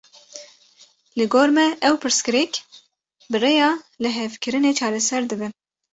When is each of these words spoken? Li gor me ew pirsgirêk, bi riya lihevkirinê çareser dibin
Li 1.19 1.27
gor 1.35 1.51
me 1.57 1.65
ew 1.87 1.95
pirsgirêk, 2.01 2.53
bi 3.31 3.37
riya 3.43 3.69
lihevkirinê 4.01 4.71
çareser 4.79 5.21
dibin 5.29 5.51